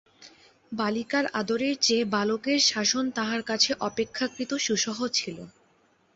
[0.71, 5.37] বালিকার আদরের চেয়ে বালকের শাসন তাহার কাছে অপেক্ষাকৃত সুসহ ছিল।